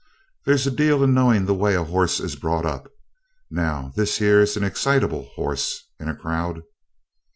There's 0.47 0.65
a 0.65 0.71
deal 0.71 1.03
in 1.03 1.13
knowing 1.13 1.45
the 1.45 1.53
way 1.53 1.75
horses 1.75 2.33
is 2.33 2.35
brought 2.35 2.65
up. 2.65 2.89
Now 3.51 3.91
this 3.95 4.17
here's 4.17 4.57
an 4.57 4.63
excitable 4.63 5.29
hoss 5.35 5.79
in 5.99 6.09
a 6.09 6.15
crowd.' 6.15 6.63